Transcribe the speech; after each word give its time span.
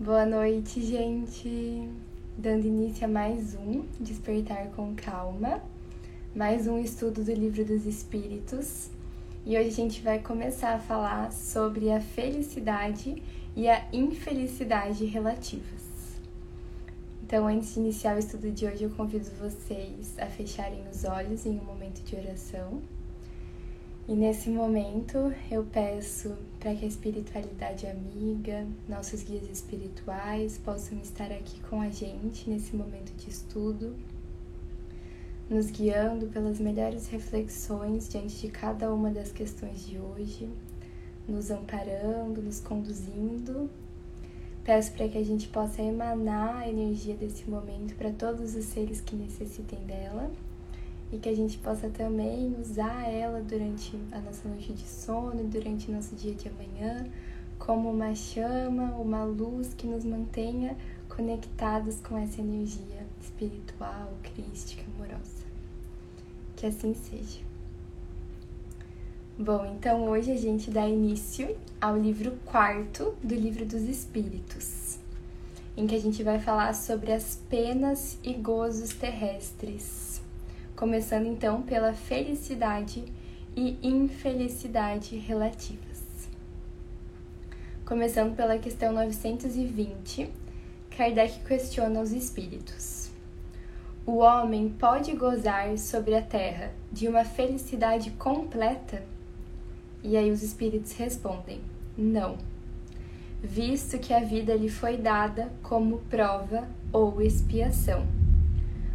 Boa 0.00 0.24
noite, 0.24 0.80
gente. 0.80 1.90
Dando 2.36 2.64
início 2.64 3.04
a 3.04 3.08
mais 3.08 3.56
um 3.56 3.84
Despertar 3.98 4.68
com 4.76 4.94
Calma, 4.94 5.60
mais 6.32 6.68
um 6.68 6.78
estudo 6.78 7.24
do 7.24 7.32
Livro 7.32 7.64
dos 7.64 7.84
Espíritos. 7.84 8.90
E 9.44 9.58
hoje 9.58 9.70
a 9.70 9.72
gente 9.72 10.00
vai 10.00 10.20
começar 10.20 10.74
a 10.74 10.78
falar 10.78 11.32
sobre 11.32 11.90
a 11.90 12.00
felicidade 12.00 13.20
e 13.56 13.68
a 13.68 13.88
infelicidade 13.92 15.04
relativas. 15.04 15.82
Então, 17.24 17.48
antes 17.48 17.74
de 17.74 17.80
iniciar 17.80 18.14
o 18.14 18.20
estudo 18.20 18.52
de 18.52 18.66
hoje, 18.66 18.84
eu 18.84 18.90
convido 18.90 19.28
vocês 19.32 20.16
a 20.16 20.26
fecharem 20.26 20.84
os 20.88 21.02
olhos 21.02 21.44
em 21.44 21.58
um 21.58 21.64
momento 21.64 22.04
de 22.04 22.14
oração. 22.14 22.80
E 24.08 24.14
nesse 24.14 24.48
momento 24.48 25.34
eu 25.50 25.64
peço 25.64 26.34
para 26.58 26.74
que 26.74 26.86
a 26.86 26.88
espiritualidade 26.88 27.86
amiga, 27.86 28.66
nossos 28.88 29.22
guias 29.22 29.46
espirituais 29.50 30.56
possam 30.56 30.98
estar 31.00 31.30
aqui 31.30 31.60
com 31.68 31.82
a 31.82 31.90
gente 31.90 32.48
nesse 32.48 32.74
momento 32.74 33.12
de 33.18 33.28
estudo, 33.28 33.94
nos 35.50 35.70
guiando 35.70 36.26
pelas 36.28 36.58
melhores 36.58 37.06
reflexões 37.08 38.08
diante 38.08 38.40
de 38.40 38.48
cada 38.48 38.90
uma 38.90 39.10
das 39.10 39.30
questões 39.30 39.84
de 39.84 39.98
hoje, 39.98 40.48
nos 41.28 41.50
amparando, 41.50 42.40
nos 42.40 42.60
conduzindo. 42.60 43.68
Peço 44.64 44.90
para 44.92 45.06
que 45.06 45.18
a 45.18 45.24
gente 45.24 45.48
possa 45.48 45.82
emanar 45.82 46.62
a 46.62 46.68
energia 46.68 47.14
desse 47.14 47.48
momento 47.50 47.94
para 47.94 48.10
todos 48.10 48.54
os 48.54 48.64
seres 48.64 49.02
que 49.02 49.14
necessitem 49.14 49.80
dela 49.80 50.32
e 51.12 51.18
que 51.18 51.28
a 51.28 51.34
gente 51.34 51.58
possa 51.58 51.88
também 51.88 52.54
usar 52.60 53.08
ela 53.08 53.40
durante 53.40 53.98
a 54.12 54.20
nossa 54.20 54.48
noite 54.48 54.72
de 54.72 54.86
sono, 54.86 55.44
durante 55.44 55.90
o 55.90 55.94
nosso 55.94 56.14
dia 56.14 56.34
de 56.34 56.48
amanhã, 56.48 57.06
como 57.58 57.90
uma 57.90 58.14
chama, 58.14 58.94
uma 58.96 59.24
luz 59.24 59.72
que 59.74 59.86
nos 59.86 60.04
mantenha 60.04 60.76
conectados 61.08 62.00
com 62.00 62.16
essa 62.16 62.40
energia 62.40 63.06
espiritual, 63.20 64.12
crística, 64.22 64.82
amorosa. 64.94 65.48
Que 66.56 66.66
assim 66.66 66.94
seja. 66.94 67.40
Bom, 69.38 69.74
então 69.76 70.08
hoje 70.08 70.32
a 70.32 70.36
gente 70.36 70.70
dá 70.70 70.86
início 70.86 71.56
ao 71.80 71.96
livro 71.96 72.32
quarto 72.44 73.14
do 73.22 73.34
Livro 73.34 73.64
dos 73.64 73.82
Espíritos, 73.82 74.98
em 75.76 75.86
que 75.86 75.94
a 75.94 76.00
gente 76.00 76.22
vai 76.24 76.40
falar 76.40 76.74
sobre 76.74 77.12
as 77.12 77.40
penas 77.48 78.18
e 78.22 78.34
gozos 78.34 78.92
terrestres 78.94 80.07
começando 80.78 81.26
então 81.26 81.60
pela 81.62 81.92
felicidade 81.92 83.04
e 83.56 83.76
infelicidade 83.82 85.16
relativas. 85.16 86.28
Começando 87.84 88.36
pela 88.36 88.56
questão 88.58 88.92
920, 88.92 90.30
Kardec 90.96 91.40
questiona 91.40 92.00
os 92.00 92.12
espíritos. 92.12 93.10
O 94.06 94.18
homem 94.18 94.68
pode 94.68 95.12
gozar 95.16 95.76
sobre 95.76 96.14
a 96.14 96.22
terra 96.22 96.70
de 96.92 97.08
uma 97.08 97.24
felicidade 97.24 98.12
completa? 98.12 99.02
E 100.04 100.16
aí 100.16 100.30
os 100.30 100.44
espíritos 100.44 100.92
respondem: 100.92 101.60
não, 101.96 102.38
visto 103.42 103.98
que 103.98 104.14
a 104.14 104.20
vida 104.20 104.54
lhe 104.54 104.68
foi 104.68 104.96
dada 104.96 105.50
como 105.60 105.98
prova 106.08 106.68
ou 106.92 107.20
expiação 107.20 108.17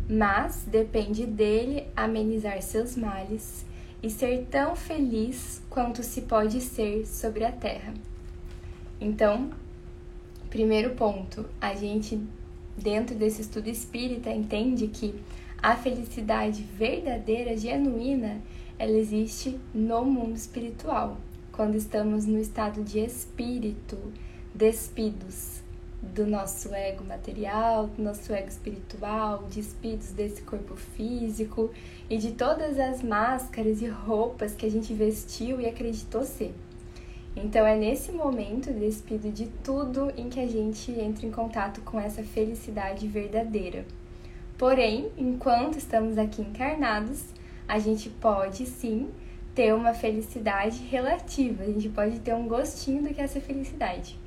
mas 0.10 0.64
depende 0.68 1.26
dele 1.26 1.88
amenizar 1.96 2.62
seus 2.62 2.96
males 2.96 3.66
e 4.02 4.10
ser 4.10 4.48
tão 4.52 4.76
feliz 4.76 5.62
quanto 5.70 6.04
se 6.04 6.22
pode 6.24 6.60
ser 6.60 7.08
sobre 7.08 7.46
a 7.46 7.52
terra. 7.52 7.94
Então, 9.00 9.52
primeiro 10.50 10.92
ponto, 10.92 11.46
a 11.60 11.74
gente 11.74 12.22
dentro 12.78 13.16
desse 13.16 13.42
estudo 13.42 13.70
espírita 13.70 14.30
entende 14.30 14.88
que 14.88 15.16
a 15.62 15.76
felicidade 15.76 16.62
verdadeira, 16.62 17.56
genuína, 17.56 18.42
ela 18.78 18.98
existe 18.98 19.58
no 19.74 20.04
mundo 20.04 20.36
espiritual, 20.36 21.18
quando 21.54 21.76
estamos 21.76 22.26
no 22.26 22.38
estado 22.38 22.84
de 22.84 23.00
espírito, 23.00 23.98
despidos, 24.54 25.63
do 26.04 26.28
nosso 26.28 26.74
ego 26.76 27.04
material, 27.06 27.88
do 27.88 28.04
nosso 28.04 28.34
ego 28.34 28.50
espiritual, 28.50 29.44
despidos 29.50 30.12
desse 30.12 30.42
corpo 30.42 30.76
físico 30.76 31.72
e 32.10 32.18
de 32.18 32.34
todas 32.34 32.78
as 32.78 33.02
máscaras 33.02 33.82
e 33.82 33.88
roupas 33.88 34.54
que 34.54 34.66
a 34.66 34.70
gente 34.70 34.94
vestiu 34.94 35.62
e 35.62 35.66
acreditou 35.66 36.24
ser. 36.24 36.54
Então 37.36 37.66
é 37.66 37.76
nesse 37.76 38.12
momento, 38.12 38.72
despido 38.72 39.32
de 39.32 39.48
tudo, 39.64 40.12
em 40.18 40.30
que 40.30 40.40
a 40.40 40.48
gente 40.48 40.92
entra 40.92 41.26
em 41.26 41.32
contato 41.32 41.82
com 41.82 42.00
essa 42.00 42.22
felicidade 42.22 43.08
verdadeira. 43.08 43.86
Porém, 44.58 45.10
enquanto 45.18 45.78
estamos 45.78 46.18
aqui 46.18 46.42
encarnados, 46.42 47.24
a 47.68 47.80
gente 47.80 48.10
pode 48.10 48.66
sim 48.66 49.10
ter 49.56 49.74
uma 49.74 49.94
felicidade 49.94 50.84
relativa, 50.84 51.64
a 51.64 51.68
gente 51.68 51.90
pode 51.90 52.20
ter 52.20 52.34
um 52.36 52.48
gostinho 52.48 53.04
do 53.04 53.14
que 53.14 53.22
é 53.22 53.24
essa 53.24 53.40
felicidade. 53.40 54.23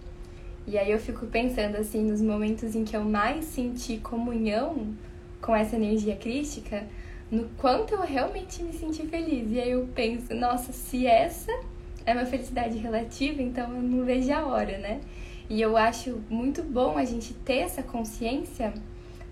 E 0.67 0.77
aí 0.77 0.91
eu 0.91 0.99
fico 0.99 1.27
pensando 1.27 1.77
assim 1.77 2.03
nos 2.03 2.21
momentos 2.21 2.75
em 2.75 2.85
que 2.85 2.97
eu 2.97 3.05
mais 3.05 3.45
senti 3.45 3.99
comunhão 3.99 4.95
com 5.41 5.55
essa 5.55 5.77
energia 5.77 6.17
crística, 6.17 6.85
no 7.31 7.49
quanto 7.57 7.95
eu 7.95 8.01
realmente 8.03 8.63
me 8.63 8.73
senti 8.73 9.07
feliz. 9.07 9.51
E 9.53 9.61
aí 9.61 9.71
eu 9.71 9.89
penso, 9.95 10.35
nossa, 10.35 10.73
se 10.73 11.07
essa 11.07 11.53
é 12.05 12.13
uma 12.13 12.27
felicidade 12.27 12.79
relativa, 12.79 13.41
então 13.43 13.75
eu 13.75 13.83
não 13.83 14.05
vejo 14.05 14.33
a 14.33 14.47
hora, 14.47 14.79
né? 14.79 15.01
E 15.49 15.61
eu 15.61 15.77
acho 15.77 16.21
muito 16.29 16.63
bom 16.65 16.99
a 16.99 17.05
gente 17.05 17.33
ter 17.33 17.59
essa 17.59 17.83
consciência, 17.83 18.75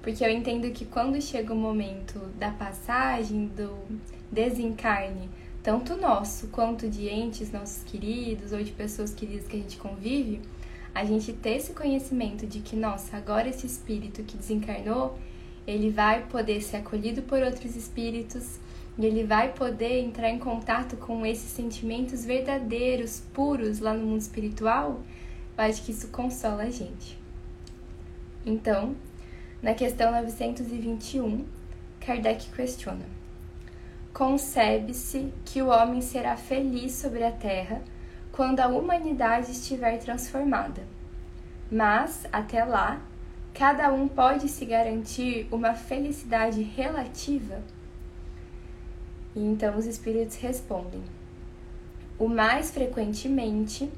porque 0.03 0.25
eu 0.25 0.31
entendo 0.31 0.71
que 0.71 0.85
quando 0.85 1.21
chega 1.21 1.53
o 1.53 1.57
momento 1.57 2.21
da 2.39 2.51
passagem, 2.51 3.47
do 3.47 3.77
desencarne, 4.31 5.29
tanto 5.63 5.97
nosso 5.97 6.49
quanto 6.49 6.89
de 6.89 7.09
entes 7.09 7.51
nossos 7.51 7.83
queridos 7.83 8.53
ou 8.53 8.63
de 8.63 8.71
pessoas 8.71 9.13
queridas 9.13 9.49
que 9.49 9.57
a 9.57 9.61
gente 9.61 9.79
convive, 9.79 10.41
a 10.95 11.05
gente 11.05 11.33
ter 11.33 11.57
esse 11.57 11.73
conhecimento 11.73 12.47
de 12.47 12.61
que, 12.61 12.77
nossa, 12.77 13.17
agora 13.17 13.49
esse 13.49 13.67
espírito 13.67 14.23
que 14.23 14.37
desencarnou, 14.37 15.19
ele 15.67 15.91
vai 15.91 16.25
poder 16.27 16.63
ser 16.63 16.77
acolhido 16.77 17.23
por 17.23 17.43
outros 17.43 17.75
espíritos 17.75 18.59
e 18.97 19.05
ele 19.05 19.25
vai 19.25 19.53
poder 19.53 20.01
entrar 20.01 20.31
em 20.31 20.39
contato 20.39 20.97
com 20.97 21.27
esses 21.27 21.51
sentimentos 21.51 22.25
verdadeiros, 22.25 23.23
puros 23.33 23.81
lá 23.81 23.93
no 23.93 24.07
mundo 24.07 24.21
espiritual, 24.21 25.01
eu 25.57 25.65
acho 25.65 25.83
que 25.83 25.91
isso 25.91 26.09
consola 26.09 26.65
a 26.65 26.71
gente. 26.71 27.19
Então, 28.47 28.95
na 29.63 29.75
questão 29.75 30.13
921, 30.13 31.45
Kardec 31.99 32.51
questiona: 32.51 33.05
Concebe-se 34.13 35.33
que 35.45 35.63
o 35.63 35.69
homem 35.69 36.01
será 36.01 36.37
feliz 36.37 36.93
sobre 36.93 37.25
a 37.25 37.33
terra 37.33 37.83
quando 38.35 38.59
a 38.59 38.67
humanidade 38.67 39.53
estiver 39.53 39.97
transformada. 39.99 40.83
Mas, 41.71 42.27
até 42.33 42.65
lá, 42.65 43.01
cada 43.55 43.93
um 43.93 44.09
pode 44.09 44.49
se 44.49 44.65
garantir 44.65 45.47
uma 45.53 45.73
felicidade 45.75 46.61
relativa? 46.61 47.63
E 49.37 49.41
então 49.41 49.79
os 49.79 49.87
espíritos 49.87 50.37
respondem: 50.37 51.03
O 52.19 52.29
mais 52.29 52.73
frequentemente, 52.73 53.89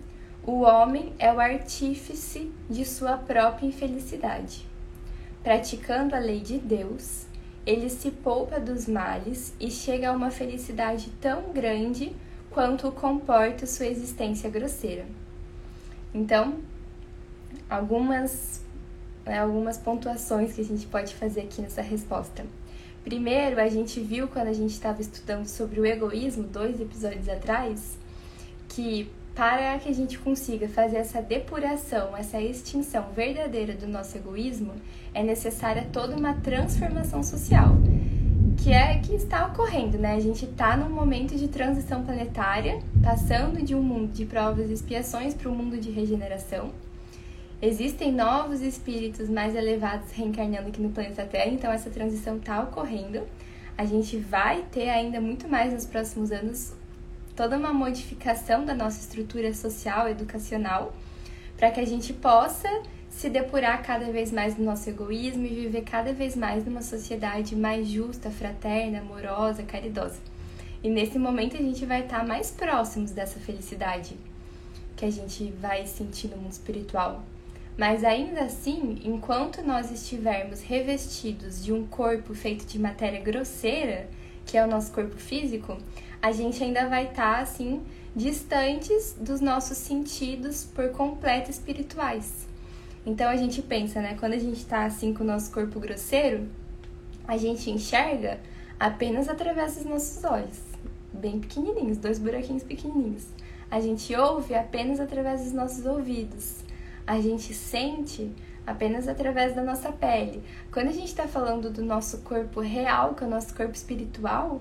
o 0.46 0.60
homem 0.60 1.14
é 1.18 1.32
o 1.32 1.40
artífice 1.40 2.52
de 2.68 2.84
sua 2.84 3.16
própria 3.16 3.66
infelicidade. 3.66 4.66
Praticando 5.42 6.14
a 6.14 6.18
lei 6.18 6.40
de 6.40 6.58
Deus, 6.58 7.26
ele 7.64 7.88
se 7.88 8.10
poupa 8.10 8.60
dos 8.60 8.86
males 8.86 9.54
e 9.58 9.70
chega 9.70 10.10
a 10.10 10.12
uma 10.12 10.30
felicidade 10.30 11.10
tão 11.22 11.52
grande 11.52 12.14
quanto 12.56 12.90
comporta 12.90 13.66
sua 13.66 13.84
existência 13.84 14.48
grosseira. 14.48 15.04
Então, 16.14 16.54
algumas, 17.68 18.62
né, 19.26 19.40
algumas 19.40 19.76
pontuações 19.76 20.54
que 20.54 20.62
a 20.62 20.64
gente 20.64 20.86
pode 20.86 21.14
fazer 21.14 21.42
aqui 21.42 21.60
nessa 21.60 21.82
resposta. 21.82 22.46
Primeiro, 23.04 23.60
a 23.60 23.68
gente 23.68 24.00
viu 24.00 24.26
quando 24.26 24.48
a 24.48 24.54
gente 24.54 24.70
estava 24.70 25.02
estudando 25.02 25.46
sobre 25.46 25.78
o 25.80 25.84
egoísmo, 25.84 26.44
dois 26.44 26.80
episódios 26.80 27.28
atrás, 27.28 27.98
que 28.70 29.10
para 29.34 29.78
que 29.78 29.90
a 29.90 29.94
gente 29.94 30.18
consiga 30.18 30.66
fazer 30.66 30.96
essa 30.96 31.20
depuração, 31.20 32.16
essa 32.16 32.40
extinção 32.40 33.10
verdadeira 33.14 33.74
do 33.74 33.86
nosso 33.86 34.16
egoísmo, 34.16 34.72
é 35.12 35.22
necessária 35.22 35.86
toda 35.92 36.16
uma 36.16 36.32
transformação 36.40 37.22
social 37.22 37.76
que 38.56 38.72
é 38.72 38.98
que 38.98 39.14
está 39.14 39.46
ocorrendo, 39.46 39.98
né? 39.98 40.14
A 40.14 40.20
gente 40.20 40.44
está 40.44 40.76
num 40.76 40.88
momento 40.88 41.36
de 41.36 41.48
transição 41.48 42.04
planetária, 42.04 42.80
passando 43.02 43.62
de 43.62 43.74
um 43.74 43.82
mundo 43.82 44.12
de 44.12 44.24
provas 44.24 44.70
e 44.70 44.72
expiações 44.72 45.34
para 45.34 45.48
um 45.50 45.54
mundo 45.54 45.78
de 45.78 45.90
regeneração. 45.90 46.70
Existem 47.60 48.12
novos 48.12 48.60
espíritos 48.60 49.28
mais 49.28 49.54
elevados 49.54 50.10
reencarnando 50.12 50.68
aqui 50.68 50.80
no 50.80 50.90
planeta 50.90 51.24
Terra, 51.24 51.50
então 51.50 51.72
essa 51.72 51.90
transição 51.90 52.36
está 52.36 52.60
ocorrendo. 52.62 53.22
A 53.78 53.84
gente 53.84 54.16
vai 54.16 54.62
ter 54.70 54.88
ainda 54.88 55.20
muito 55.20 55.48
mais 55.48 55.72
nos 55.72 55.86
próximos 55.86 56.32
anos 56.32 56.74
toda 57.34 57.56
uma 57.56 57.72
modificação 57.72 58.64
da 58.64 58.74
nossa 58.74 58.98
estrutura 59.00 59.52
social, 59.52 60.08
educacional, 60.08 60.94
para 61.56 61.70
que 61.70 61.80
a 61.80 61.86
gente 61.86 62.12
possa 62.12 62.68
se 63.16 63.30
depurar 63.30 63.82
cada 63.82 64.12
vez 64.12 64.30
mais 64.30 64.56
do 64.56 64.62
nosso 64.62 64.90
egoísmo 64.90 65.46
e 65.46 65.48
viver 65.48 65.80
cada 65.80 66.12
vez 66.12 66.36
mais 66.36 66.66
numa 66.66 66.82
sociedade 66.82 67.56
mais 67.56 67.88
justa, 67.88 68.30
fraterna, 68.30 68.98
amorosa, 68.98 69.62
caridosa. 69.62 70.18
E 70.84 70.90
nesse 70.90 71.18
momento 71.18 71.56
a 71.56 71.60
gente 71.60 71.86
vai 71.86 72.02
estar 72.02 72.26
mais 72.26 72.50
próximos 72.50 73.12
dessa 73.12 73.40
felicidade 73.40 74.18
que 74.94 75.06
a 75.06 75.10
gente 75.10 75.50
vai 75.58 75.86
sentir 75.86 76.28
no 76.28 76.36
mundo 76.36 76.52
espiritual. 76.52 77.24
Mas 77.78 78.04
ainda 78.04 78.42
assim, 78.42 79.00
enquanto 79.02 79.62
nós 79.62 79.90
estivermos 79.90 80.60
revestidos 80.60 81.64
de 81.64 81.72
um 81.72 81.86
corpo 81.86 82.34
feito 82.34 82.66
de 82.66 82.78
matéria 82.78 83.20
grosseira, 83.22 84.10
que 84.44 84.58
é 84.58 84.64
o 84.64 84.68
nosso 84.68 84.92
corpo 84.92 85.16
físico, 85.16 85.78
a 86.20 86.32
gente 86.32 86.62
ainda 86.62 86.86
vai 86.86 87.06
estar 87.06 87.38
assim 87.38 87.80
distantes 88.14 89.16
dos 89.18 89.40
nossos 89.40 89.78
sentidos 89.78 90.66
por 90.66 90.90
completo 90.90 91.50
espirituais. 91.50 92.46
Então 93.06 93.30
a 93.30 93.36
gente 93.36 93.62
pensa, 93.62 94.02
né, 94.02 94.16
quando 94.18 94.32
a 94.32 94.38
gente 94.38 94.58
está 94.58 94.84
assim 94.84 95.14
com 95.14 95.22
o 95.22 95.26
nosso 95.26 95.52
corpo 95.52 95.78
grosseiro, 95.78 96.48
a 97.26 97.36
gente 97.36 97.70
enxerga 97.70 98.40
apenas 98.80 99.28
através 99.28 99.76
dos 99.76 99.84
nossos 99.84 100.24
olhos, 100.24 100.58
bem 101.12 101.38
pequenininhos, 101.38 101.98
dois 101.98 102.18
buraquinhos 102.18 102.64
pequenininhos. 102.64 103.28
A 103.70 103.80
gente 103.80 104.14
ouve 104.16 104.56
apenas 104.56 104.98
através 104.98 105.44
dos 105.44 105.52
nossos 105.52 105.86
ouvidos. 105.86 106.56
A 107.06 107.20
gente 107.20 107.54
sente 107.54 108.32
apenas 108.66 109.06
através 109.06 109.54
da 109.54 109.62
nossa 109.62 109.92
pele. 109.92 110.42
Quando 110.72 110.88
a 110.88 110.92
gente 110.92 111.06
está 111.06 111.28
falando 111.28 111.70
do 111.70 111.84
nosso 111.84 112.18
corpo 112.18 112.60
real, 112.60 113.14
que 113.14 113.22
é 113.22 113.26
o 113.26 113.30
nosso 113.30 113.54
corpo 113.54 113.74
espiritual, 113.74 114.60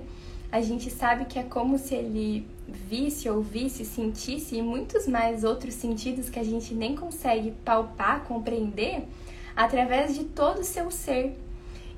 a 0.56 0.62
gente 0.62 0.90
sabe 0.90 1.26
que 1.26 1.38
é 1.38 1.44
como 1.44 1.78
se 1.78 1.94
ele 1.94 2.48
visse, 2.66 3.30
ouvisse, 3.30 3.84
sentisse 3.84 4.56
e 4.56 4.62
muitos 4.62 5.06
mais 5.06 5.44
outros 5.44 5.74
sentidos 5.74 6.30
que 6.30 6.40
a 6.40 6.44
gente 6.46 6.74
nem 6.74 6.96
consegue 6.96 7.52
palpar, 7.66 8.24
compreender, 8.24 9.04
através 9.54 10.16
de 10.16 10.24
todo 10.24 10.60
o 10.60 10.64
seu 10.64 10.90
ser. 10.90 11.38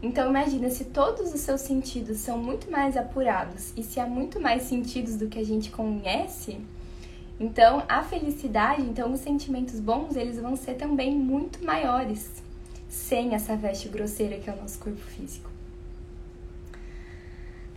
Então 0.02 0.28
imagina 0.28 0.72
se 0.72 0.86
todos 0.86 1.32
os 1.32 1.42
seus 1.42 1.62
sentidos 1.62 2.18
são 2.18 2.40
muito 2.40 2.72
mais 2.72 2.98
apurados 2.98 3.74
e 3.78 3.84
se 3.84 4.00
há 4.00 4.08
muito 4.08 4.40
mais 4.40 4.64
sentidos 4.64 5.18
do 5.18 5.28
que 5.28 5.38
a 5.38 5.46
gente 5.46 5.70
conhece, 5.70 6.58
então, 7.40 7.84
a 7.88 8.02
felicidade, 8.02 8.82
então 8.82 9.14
os 9.14 9.20
sentimentos 9.20 9.80
bons, 9.80 10.16
eles 10.16 10.40
vão 10.40 10.56
ser 10.56 10.74
também 10.74 11.16
muito 11.16 11.64
maiores 11.64 12.32
sem 12.90 13.36
essa 13.36 13.56
veste 13.56 13.88
grosseira 13.88 14.40
que 14.40 14.50
é 14.50 14.54
o 14.54 14.56
nosso 14.56 14.80
corpo 14.80 14.98
físico. 14.98 15.52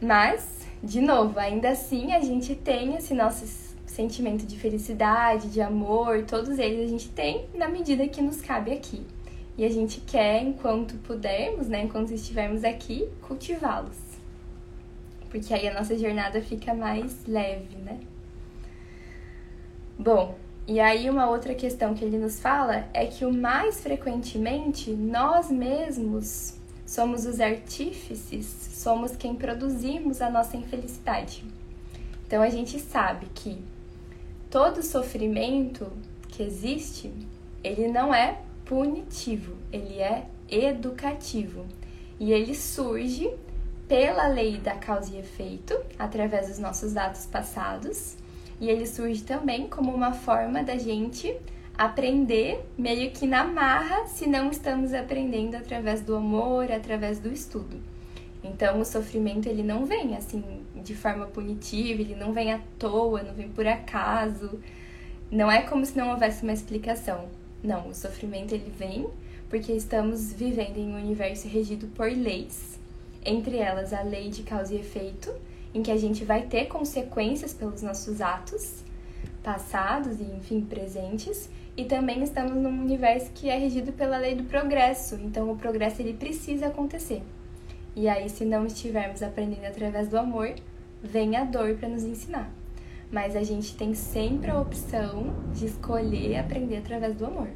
Mas, 0.01 0.61
de 0.83 1.01
novo, 1.01 1.39
ainda 1.39 1.71
assim 1.71 2.13
a 2.13 2.21
gente 2.21 2.55
tem 2.55 2.97
esse 2.97 3.13
nosso 3.15 3.45
sentimento 3.87 4.47
de 4.47 4.59
felicidade, 4.59 5.49
de 5.49 5.61
amor, 5.61 6.25
todos 6.25 6.59
eles 6.59 6.87
a 6.87 6.89
gente 6.89 7.09
tem 7.11 7.47
na 7.55 7.69
medida 7.69 8.07
que 8.09 8.23
nos 8.23 8.41
cabe 8.41 8.73
aqui. 8.73 9.03
E 9.59 9.65
a 9.65 9.69
gente 9.69 10.01
quer, 10.01 10.43
enquanto 10.43 10.95
pudermos, 10.99 11.69
né, 11.69 11.83
enquanto 11.83 12.13
estivermos 12.13 12.65
aqui, 12.65 13.07
cultivá-los. 13.21 13.99
Porque 15.29 15.53
aí 15.53 15.69
a 15.69 15.75
nossa 15.75 15.99
jornada 15.99 16.41
fica 16.41 16.73
mais 16.73 17.27
leve, 17.27 17.77
né? 17.77 18.01
Bom, 19.99 20.35
e 20.67 20.81
aí 20.81 21.11
uma 21.11 21.29
outra 21.29 21.55
questão 21.55 21.95
que 21.95 22.05
ele 22.05 22.17
nos 22.17 22.41
fala 22.41 22.89
é 22.95 23.05
que 23.05 23.25
o 23.25 23.33
mais 23.33 23.81
frequentemente 23.81 24.93
nós 24.93 25.51
mesmos 25.51 26.60
somos 26.91 27.25
os 27.25 27.39
artífices, 27.39 28.47
somos 28.75 29.15
quem 29.15 29.37
produzimos 29.37 30.21
a 30.21 30.29
nossa 30.29 30.57
infelicidade. 30.57 31.45
Então 32.27 32.43
a 32.43 32.49
gente 32.51 32.81
sabe 32.81 33.27
que 33.33 33.63
todo 34.51 34.83
sofrimento 34.83 35.87
que 36.27 36.43
existe, 36.43 37.13
ele 37.63 37.87
não 37.87 38.13
é 38.13 38.41
punitivo, 38.65 39.55
ele 39.73 40.01
é 40.01 40.27
educativo. 40.49 41.65
E 42.19 42.33
ele 42.33 42.57
surge 42.57 43.33
pela 43.87 44.27
lei 44.27 44.57
da 44.59 44.75
causa 44.75 45.15
e 45.15 45.21
efeito, 45.21 45.79
através 45.97 46.49
dos 46.49 46.59
nossos 46.59 46.97
atos 46.97 47.25
passados, 47.25 48.17
e 48.61 48.69
ele 48.69 48.85
surge 48.85 49.23
também 49.23 49.69
como 49.69 49.95
uma 49.95 50.13
forma 50.13 50.65
da 50.65 50.77
gente 50.77 51.37
aprender 51.77 52.65
meio 52.77 53.11
que 53.11 53.27
na 53.27 53.45
marra, 53.45 54.07
se 54.07 54.27
não 54.27 54.51
estamos 54.51 54.93
aprendendo 54.93 55.57
através 55.57 56.03
do 56.03 56.15
amor, 56.15 56.71
através 56.71 57.19
do 57.19 57.33
estudo. 57.33 57.81
Então 58.43 58.81
o 58.81 58.85
sofrimento 58.85 59.49
ele 59.49 59.63
não 59.63 59.85
vem 59.85 60.17
assim 60.17 60.43
de 60.77 60.95
forma 60.95 61.27
punitiva, 61.27 62.01
ele 62.01 62.15
não 62.15 62.33
vem 62.33 62.53
à 62.53 62.61
toa, 62.79 63.23
não 63.23 63.35
vem 63.35 63.49
por 63.49 63.67
acaso. 63.67 64.59
Não 65.31 65.51
é 65.51 65.63
como 65.63 65.85
se 65.85 65.97
não 65.97 66.11
houvesse 66.11 66.43
uma 66.43 66.53
explicação. 66.53 67.29
Não, 67.63 67.89
o 67.89 67.95
sofrimento 67.95 68.55
ele 68.55 68.73
vem 68.77 69.07
porque 69.49 69.73
estamos 69.73 70.33
vivendo 70.33 70.79
em 70.79 70.93
um 70.93 70.97
universo 70.97 71.49
regido 71.49 71.89
por 71.89 72.11
leis, 72.11 72.79
entre 73.25 73.57
elas 73.57 73.93
a 73.93 74.01
lei 74.01 74.31
de 74.31 74.45
causa 74.45 74.75
e 74.75 74.79
efeito, 74.79 75.35
em 75.75 75.83
que 75.83 75.91
a 75.91 75.97
gente 75.97 76.25
vai 76.25 76.43
ter 76.43 76.67
consequências 76.67 77.53
pelos 77.53 77.83
nossos 77.83 78.21
atos 78.21 78.85
passados 79.43 80.21
e, 80.21 80.25
enfim, 80.25 80.61
presentes, 80.61 81.49
e 81.81 81.85
também 81.85 82.23
estamos 82.23 82.53
num 82.53 82.83
universo 82.83 83.31
que 83.33 83.49
é 83.49 83.57
regido 83.57 83.93
pela 83.93 84.19
lei 84.19 84.35
do 84.35 84.45
progresso, 84.45 85.15
então 85.17 85.51
o 85.51 85.57
progresso 85.57 86.03
ele 86.03 86.13
precisa 86.13 86.67
acontecer. 86.67 87.23
E 87.97 88.09
aí, 88.09 88.29
se 88.29 88.45
não 88.45 88.67
estivermos 88.67 89.23
aprendendo 89.23 89.65
através 89.65 90.09
do 90.09 90.19
amor, 90.19 90.55
vem 91.03 91.37
a 91.37 91.45
dor 91.45 91.75
para 91.75 91.89
nos 91.89 92.05
ensinar. 92.05 92.51
Mas 93.11 93.35
a 93.35 93.43
gente 93.43 93.75
tem 93.77 93.95
sempre 93.95 94.51
a 94.51 94.61
opção 94.61 95.35
de 95.53 95.67
escolher 95.67 96.39
aprender 96.39 96.77
através 96.77 97.15
do 97.17 97.27
amor. 97.27 97.49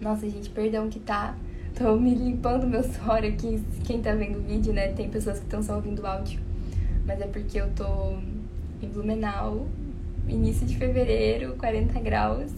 Nossa, 0.00 0.28
gente, 0.28 0.50
perdão 0.50 0.88
que 0.88 0.98
tá. 0.98 1.36
Tô 1.76 1.96
me 1.96 2.14
limpando 2.14 2.66
meu 2.66 2.82
suor 2.82 3.24
aqui. 3.24 3.62
Quem 3.84 4.02
tá 4.02 4.12
vendo 4.14 4.38
o 4.38 4.42
vídeo, 4.42 4.72
né? 4.72 4.88
Tem 4.88 5.08
pessoas 5.08 5.38
que 5.38 5.44
estão 5.44 5.62
só 5.62 5.76
ouvindo 5.76 6.02
o 6.02 6.06
áudio 6.06 6.40
mas 7.06 7.20
é 7.20 7.26
porque 7.26 7.60
eu 7.60 7.70
tô 7.70 8.16
em 8.82 8.88
Blumenau, 8.88 9.66
início 10.26 10.66
de 10.66 10.76
fevereiro, 10.76 11.54
40 11.56 12.00
graus, 12.00 12.52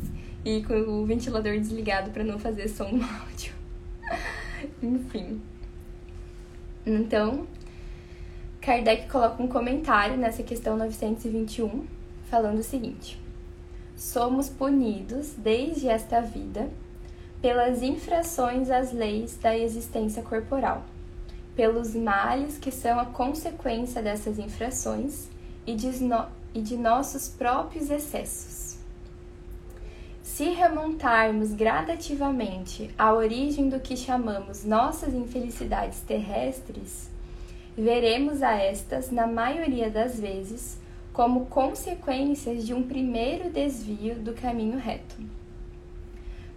e 0.46 0.62
com 0.62 0.74
o 0.74 1.04
ventilador 1.04 1.58
desligado 1.58 2.12
para 2.12 2.22
não 2.22 2.38
fazer 2.38 2.68
som 2.68 2.88
no 2.88 3.02
áudio. 3.20 3.52
Enfim. 4.80 5.40
Então, 6.86 7.48
Kardec 8.60 9.08
coloca 9.08 9.42
um 9.42 9.48
comentário 9.48 10.16
nessa 10.16 10.44
questão 10.44 10.76
921, 10.76 11.84
falando 12.30 12.60
o 12.60 12.62
seguinte: 12.62 13.20
Somos 13.96 14.48
punidos 14.48 15.32
desde 15.36 15.88
esta 15.88 16.20
vida 16.20 16.70
pelas 17.42 17.82
infrações 17.82 18.70
às 18.70 18.92
leis 18.92 19.36
da 19.36 19.58
existência 19.58 20.22
corporal 20.22 20.84
pelos 21.56 21.94
males 21.94 22.58
que 22.58 22.70
são 22.70 23.00
a 23.00 23.06
consequência 23.06 24.02
dessas 24.02 24.38
infrações 24.38 25.26
e 25.66 25.74
de, 25.74 26.04
no, 26.04 26.26
e 26.54 26.60
de 26.60 26.76
nossos 26.76 27.28
próprios 27.28 27.90
excessos. 27.90 28.65
Se 30.36 30.50
remontarmos 30.50 31.54
gradativamente 31.54 32.90
à 32.98 33.10
origem 33.14 33.70
do 33.70 33.80
que 33.80 33.96
chamamos 33.96 34.66
nossas 34.66 35.14
infelicidades 35.14 36.00
terrestres, 36.00 37.08
veremos 37.74 38.42
a 38.42 38.52
estas, 38.52 39.10
na 39.10 39.26
maioria 39.26 39.88
das 39.88 40.20
vezes, 40.20 40.78
como 41.10 41.46
consequências 41.46 42.66
de 42.66 42.74
um 42.74 42.82
primeiro 42.82 43.48
desvio 43.48 44.16
do 44.16 44.34
caminho 44.34 44.76
reto. 44.76 45.16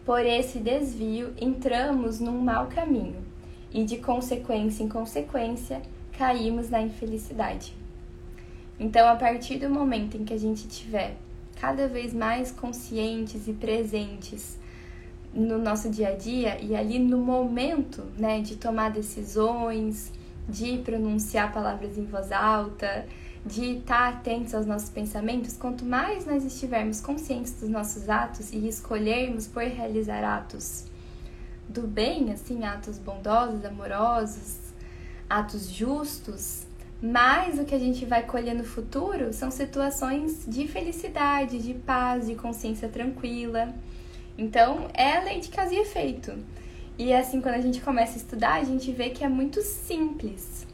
Por 0.04 0.26
esse 0.26 0.60
desvio, 0.60 1.34
entramos 1.40 2.20
num 2.20 2.38
mau 2.38 2.68
caminho, 2.68 3.24
e 3.72 3.86
de 3.86 3.96
consequência 4.00 4.84
em 4.84 4.90
consequência 4.90 5.82
caímos 6.18 6.70
na 6.70 6.82
infelicidade. 6.82 7.74
Então, 8.78 9.08
a 9.08 9.16
partir 9.16 9.58
do 9.58 9.70
momento 9.70 10.18
em 10.18 10.26
que 10.26 10.34
a 10.34 10.38
gente 10.38 10.68
tiver 10.68 11.16
cada 11.60 11.88
vez 11.88 12.14
mais 12.14 12.52
conscientes 12.52 13.48
e 13.48 13.54
presentes 13.54 14.58
no 15.34 15.58
nosso 15.58 15.90
dia 15.90 16.10
a 16.10 16.16
dia 16.16 16.60
e 16.60 16.76
ali 16.76 16.98
no 16.98 17.18
momento, 17.18 18.04
né, 18.18 18.42
de 18.42 18.56
tomar 18.56 18.90
decisões, 18.92 20.12
de 20.48 20.80
pronunciar 20.80 21.54
palavras 21.54 21.98
em 21.98 22.06
voz 22.06 22.32
alta, 22.32 23.06
de 23.46 23.78
estar 23.78 24.10
atentos 24.10 24.54
aos 24.54 24.66
nossos 24.66 24.90
pensamentos, 24.90 25.56
quanto 25.56 25.86
mais 25.86 26.26
nós 26.26 26.44
estivermos 26.44 27.00
conscientes 27.00 27.54
dos 27.60 27.70
nossos 27.70 28.10
atos 28.10 28.52
e 28.52 28.68
escolhermos 28.68 29.48
por 29.48 29.64
realizar 29.64 30.24
atos 30.24 30.86
do 31.68 31.84
bem, 31.84 32.32
assim, 32.32 32.66
atos 32.66 32.98
bondosos, 32.98 33.64
amorosos, 33.64 34.58
atos 35.30 35.70
justos, 35.70 36.66
mas 37.02 37.58
o 37.58 37.66
que 37.66 37.74
a 37.74 37.80
gente 37.80 38.06
vai 38.06 38.24
colher 38.24 38.54
no 38.54 38.64
futuro 38.64 39.32
são 39.32 39.50
situações 39.50 40.46
de 40.46 40.68
felicidade, 40.68 41.60
de 41.60 41.74
paz, 41.74 42.28
de 42.28 42.36
consciência 42.36 42.90
tranquila. 42.90 43.74
Então, 44.38 44.90
é 44.94 45.20
lei 45.22 45.40
de 45.40 45.50
causa 45.50 45.74
e 45.74 45.80
efeito. 45.80 46.34
E 46.98 47.14
assim, 47.14 47.40
quando 47.40 47.56
a 47.56 47.62
gente 47.62 47.80
começa 47.80 48.14
a 48.14 48.18
estudar, 48.18 48.54
a 48.56 48.64
gente 48.64 48.92
vê 48.92 49.10
que 49.10 49.24
é 49.24 49.30
muito 49.30 49.62
simples. 49.62 50.68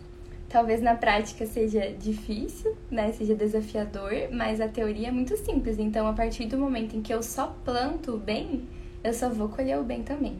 Talvez 0.49 0.81
na 0.81 0.95
prática 0.95 1.45
seja 1.45 1.91
difícil, 1.91 2.75
né? 2.89 3.11
Seja 3.11 3.35
desafiador, 3.35 4.11
mas 4.31 4.59
a 4.59 4.67
teoria 4.67 5.09
é 5.09 5.11
muito 5.11 5.37
simples. 5.37 5.77
Então, 5.77 6.07
a 6.07 6.13
partir 6.13 6.45
do 6.45 6.57
momento 6.57 6.95
em 6.95 7.01
que 7.01 7.13
eu 7.13 7.21
só 7.21 7.55
planto 7.63 8.13
o 8.13 8.17
bem, 8.17 8.67
eu 9.03 9.13
só 9.13 9.29
vou 9.29 9.49
colher 9.49 9.77
o 9.77 9.83
bem 9.83 10.01
também. 10.01 10.37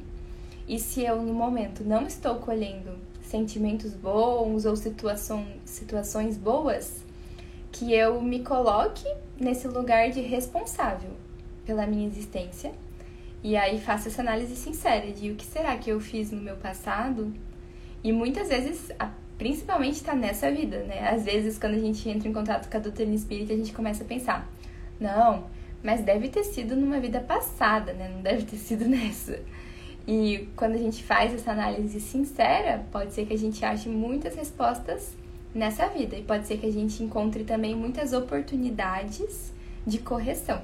E 0.68 0.80
se 0.80 1.04
eu 1.04 1.22
no 1.22 1.34
momento 1.34 1.84
não 1.84 2.08
estou 2.08 2.36
colhendo 2.36 2.98
sentimentos 3.25 3.94
bons 3.94 4.65
ou 4.65 4.75
situação, 4.75 5.46
situações 5.65 6.38
boas, 6.38 7.03
que 7.72 7.94
eu 7.94 8.22
me 8.22 8.39
coloque 8.39 9.05
nesse 9.39 9.67
lugar 9.67 10.10
de 10.10 10.22
responsável 10.22 11.12
pela 11.65 11.86
minha 11.86 12.08
existência. 12.08 12.72
E 13.44 13.55
aí 13.55 13.79
faço 13.79 14.08
essa 14.08 14.22
análise 14.22 14.55
sincera 14.55 15.12
de 15.12 15.32
o 15.32 15.36
que 15.36 15.46
será 15.46 15.77
que 15.77 15.89
eu 15.89 16.00
fiz 16.00 16.32
no 16.32 16.41
meu 16.41 16.55
passado. 16.55 17.34
E 18.03 18.12
muitas 18.12 18.50
vezes, 18.50 18.91
principalmente 19.38 19.96
está 19.96 20.15
nessa 20.15 20.51
vida, 20.51 20.79
né? 20.84 21.10
Às 21.10 21.25
vezes, 21.25 21.58
quando 21.60 21.75
a 21.75 21.79
gente 21.79 22.08
entra 22.10 22.27
em 22.27 22.34
contato 22.34 22.70
com 22.70 22.77
a 22.77 22.79
doutrina 22.79 23.13
espírita, 23.13 23.53
a 23.53 23.58
gente 23.58 23.74
começa 23.74 24.03
a 24.03 24.08
pensar: 24.08 24.50
não, 25.00 25.46
mas 25.84 26.01
deve 26.01 26.29
ter 26.29 26.44
sido 26.44 26.75
numa 26.75 27.00
vida 27.00 27.20
passada, 27.20 27.94
né? 27.94 28.10
Não 28.13 28.22
deve 28.22 28.44
ter 28.44 28.58
sido 28.58 28.86
nessa. 28.89 29.39
E 30.08 30.48
quando 30.56 30.74
a 30.74 30.78
gente 30.78 31.04
faz 31.04 31.34
essa 31.34 31.52
análise 31.52 32.00
sincera, 32.00 32.86
pode 32.92 33.14
ser 33.14 33.26
que 33.26 33.34
a 33.34 33.38
gente 33.38 33.66
ache 33.66 33.90
muitas 33.90 34.36
respostas 34.36 35.14
nessa 35.54 35.88
vida. 35.88 36.16
E 36.16 36.22
pode 36.22 36.46
ser 36.46 36.58
que 36.58 36.66
a 36.66 36.72
gente 36.72 37.02
encontre 37.02 37.44
também 37.44 37.76
muitas 37.76 38.14
oportunidades 38.14 39.52
de 39.86 39.98
correção, 40.00 40.62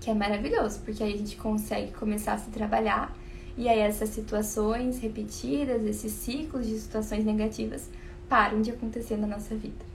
que 0.00 0.10
é 0.10 0.14
maravilhoso, 0.14 0.80
porque 0.84 1.02
aí 1.02 1.14
a 1.14 1.16
gente 1.16 1.36
consegue 1.36 1.92
começar 1.92 2.34
a 2.34 2.38
se 2.38 2.50
trabalhar. 2.50 3.16
E 3.56 3.68
aí 3.68 3.78
essas 3.78 4.10
situações 4.10 4.98
repetidas, 4.98 5.84
esses 5.84 6.12
ciclos 6.12 6.66
de 6.66 6.78
situações 6.78 7.24
negativas 7.24 7.88
param 8.28 8.60
de 8.60 8.70
acontecer 8.70 9.16
na 9.16 9.26
nossa 9.26 9.54
vida. 9.54 9.92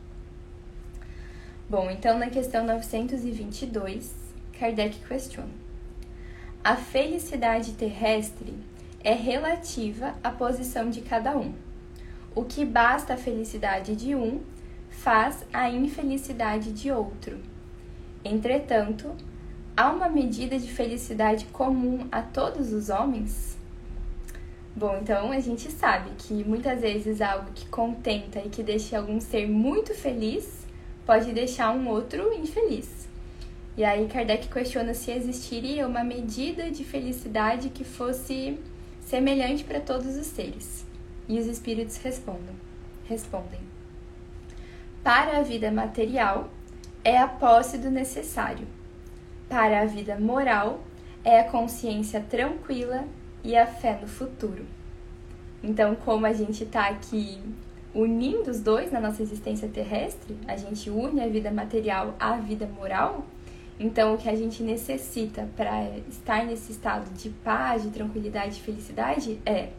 Bom, 1.70 1.90
então 1.92 2.18
na 2.18 2.30
questão 2.30 2.66
922, 2.66 4.14
Kardec 4.58 5.00
questiona 5.08 5.67
a 6.68 6.76
felicidade 6.76 7.72
terrestre 7.76 8.54
é 9.02 9.14
relativa 9.14 10.16
à 10.22 10.30
posição 10.30 10.90
de 10.90 11.00
cada 11.00 11.38
um. 11.38 11.54
O 12.36 12.44
que 12.44 12.66
basta 12.66 13.14
a 13.14 13.18
felicidade 13.18 13.96
de 13.96 14.14
um 14.14 14.42
faz 14.90 15.46
a 15.54 15.70
infelicidade 15.70 16.74
de 16.74 16.92
outro. 16.92 17.40
Entretanto, 18.22 19.16
há 19.78 19.90
uma 19.90 20.10
medida 20.10 20.60
de 20.60 20.70
felicidade 20.70 21.46
comum 21.54 22.06
a 22.12 22.22
todos 22.22 22.74
os 22.74 22.90
homens? 22.90 23.58
Bom, 24.76 25.00
então 25.02 25.32
a 25.32 25.40
gente 25.40 25.72
sabe 25.72 26.10
que 26.18 26.44
muitas 26.44 26.82
vezes 26.82 27.22
algo 27.22 27.50
que 27.56 27.66
contenta 27.68 28.40
e 28.40 28.50
que 28.50 28.62
deixa 28.62 28.98
algum 28.98 29.22
ser 29.22 29.48
muito 29.48 29.96
feliz 29.96 30.68
pode 31.06 31.32
deixar 31.32 31.72
um 31.72 31.88
outro 31.88 32.34
infeliz. 32.34 33.07
E 33.78 33.86
aí 33.86 34.08
Kardec 34.08 34.48
questiona 34.48 34.96
se 34.96 35.12
existiria 35.12 35.88
uma 35.88 36.04
medida 36.04 36.72
de 36.72 36.84
felicidade 36.84 37.70
que 37.70 37.84
fosse 37.84 38.60
semelhante 39.02 39.64
para 39.64 39.80
todos 39.80 40.16
os 40.18 40.26
seres. 40.26 40.84
E 41.30 41.40
os 41.40 41.46
espíritos 41.46 41.98
respondem. 41.98 42.56
Respondem. 43.08 43.60
Para 45.04 45.38
a 45.38 45.44
vida 45.44 45.72
material 45.72 46.50
é 47.04 47.20
a 47.20 47.28
posse 47.28 47.78
do 47.78 47.92
necessário. 47.92 48.68
Para 49.48 49.82
a 49.82 49.86
vida 49.86 50.20
moral 50.20 50.82
é 51.24 51.40
a 51.40 51.44
consciência 51.44 52.20
tranquila 52.20 53.06
e 53.44 53.56
a 53.56 53.68
fé 53.68 54.00
no 54.02 54.08
futuro. 54.08 54.66
Então, 55.64 55.96
como 55.96 56.26
a 56.26 56.34
gente 56.34 56.64
está 56.64 56.88
aqui 56.88 57.40
unindo 57.94 58.50
os 58.50 58.60
dois 58.60 58.92
na 58.92 59.00
nossa 59.00 59.22
existência 59.22 59.68
terrestre, 59.68 60.36
a 60.48 60.58
gente 60.58 60.90
une 60.90 61.22
a 61.22 61.28
vida 61.28 61.52
material 61.52 62.16
à 62.20 62.38
vida 62.38 62.68
moral, 62.68 63.26
então, 63.80 64.16
o 64.16 64.18
que 64.18 64.28
a 64.28 64.36
gente 64.36 64.64
necessita 64.64 65.48
para 65.56 65.98
estar 66.10 66.44
nesse 66.46 66.72
estado 66.72 67.12
de 67.14 67.30
paz, 67.30 67.84
de 67.84 67.92
tranquilidade 67.92 68.58
e 68.58 68.62
felicidade 68.62 69.40
é 69.46 69.70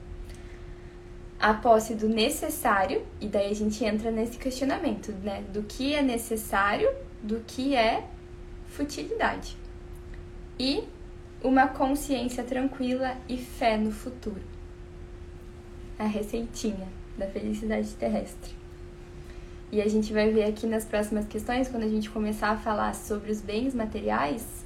a 1.38 1.54
posse 1.54 1.94
do 1.94 2.08
necessário, 2.08 3.04
e 3.20 3.26
daí 3.26 3.50
a 3.50 3.54
gente 3.54 3.84
entra 3.84 4.10
nesse 4.10 4.38
questionamento, 4.38 5.12
né? 5.22 5.44
Do 5.52 5.62
que 5.62 5.94
é 5.94 6.02
necessário, 6.02 6.88
do 7.22 7.42
que 7.46 7.74
é 7.74 8.04
futilidade. 8.68 9.56
E 10.58 10.84
uma 11.42 11.68
consciência 11.68 12.42
tranquila 12.44 13.16
e 13.28 13.36
fé 13.36 13.76
no 13.76 13.90
futuro. 13.90 14.42
A 15.98 16.04
receitinha 16.04 16.88
da 17.16 17.26
felicidade 17.26 17.92
terrestre. 17.94 18.57
E 19.70 19.82
a 19.82 19.88
gente 19.88 20.14
vai 20.14 20.30
ver 20.30 20.44
aqui 20.44 20.66
nas 20.66 20.87
próximas 20.87 21.26
questões, 21.26 21.68
quando 21.68 21.82
a 21.82 21.88
gente 21.88 22.08
começar 22.08 22.48
a 22.48 22.56
falar 22.56 22.94
sobre 22.94 23.30
os 23.30 23.42
bens 23.42 23.75
materiais, 23.75 24.64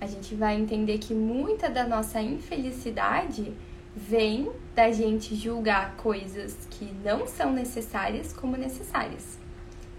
a 0.00 0.06
gente 0.06 0.34
vai 0.34 0.56
entender 0.60 0.98
que 0.98 1.14
muita 1.14 1.70
da 1.70 1.86
nossa 1.86 2.20
infelicidade 2.20 3.52
vem 3.94 4.50
da 4.74 4.90
gente 4.90 5.36
julgar 5.36 5.94
coisas 5.96 6.66
que 6.68 6.92
não 7.04 7.28
são 7.28 7.52
necessárias 7.52 8.32
como 8.32 8.56
necessárias. 8.56 9.38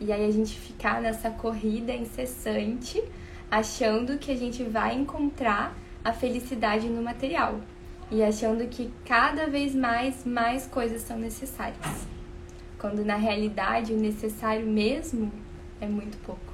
E 0.02 0.12
aí 0.12 0.28
a 0.28 0.32
gente 0.32 0.60
ficar 0.60 1.02
nessa 1.02 1.30
corrida 1.30 1.94
incessante, 1.94 3.02
achando 3.50 4.18
que 4.18 4.32
a 4.32 4.36
gente 4.36 4.64
vai 4.64 4.96
encontrar 4.96 5.74
a 6.04 6.12
felicidade 6.12 6.90
no 6.90 7.02
material 7.02 7.62
e 8.12 8.22
achando 8.22 8.68
que 8.68 8.92
cada 9.06 9.48
vez 9.48 9.74
mais 9.74 10.26
mais 10.26 10.68
coisas 10.68 11.04
são 11.04 11.18
necessárias 11.18 12.15
quando 12.86 13.04
na 13.04 13.16
realidade 13.16 13.92
o 13.94 13.98
necessário 13.98 14.64
mesmo 14.64 15.32
é 15.82 15.88
muito 15.88 16.20
pouco. 16.20 16.54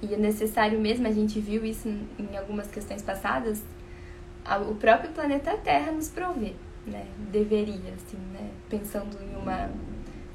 E 0.00 0.06
o 0.14 0.16
necessário 0.16 0.78
mesmo, 0.78 1.08
a 1.08 1.10
gente 1.10 1.40
viu 1.40 1.64
isso 1.64 1.88
em 1.88 2.36
algumas 2.36 2.68
questões 2.70 3.02
passadas, 3.02 3.60
o 4.70 4.76
próprio 4.76 5.10
planeta 5.10 5.56
Terra 5.56 5.90
nos 5.90 6.10
provê, 6.10 6.54
né? 6.86 7.08
Deveria, 7.32 7.92
assim, 7.96 8.18
né? 8.32 8.52
Pensando 8.70 9.18
em 9.20 9.34
uma 9.34 9.68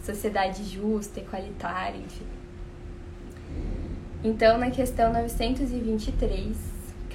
sociedade 0.01 0.65
justa, 0.65 1.21
igualitária, 1.21 1.97
enfim. 1.97 2.27
Então, 4.25 4.57
na 4.57 4.69
questão 4.71 5.13
923, 5.13 6.57